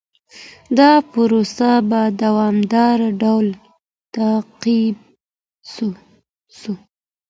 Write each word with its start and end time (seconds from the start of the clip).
دا 0.77 0.91
پروسه 1.11 1.71
په 1.89 2.01
دوامداره 2.21 3.09
ډول 3.23 3.47
تعقيب 4.15 4.97
سوه. 6.55 6.77